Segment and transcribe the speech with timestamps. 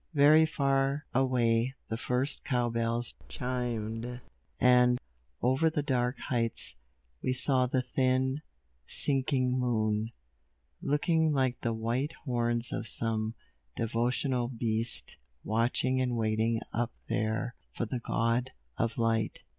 [0.15, 4.19] Very far away the first cowbells chimed;
[4.59, 4.97] and,
[5.43, 6.73] over the dark heights,
[7.21, 8.41] we saw the thin,
[8.87, 10.11] sinking moon,
[10.81, 13.35] looking like the white horns of some
[13.75, 18.49] devotional beast watching and waiting up there for the god
[18.79, 19.41] of light.